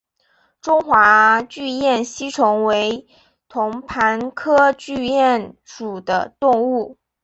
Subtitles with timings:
[0.63, 3.05] 中华巨咽吸虫为
[3.47, 6.97] 同盘科巨咽属的动物。